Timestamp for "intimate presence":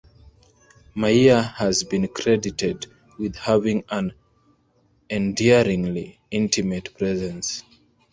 6.31-7.61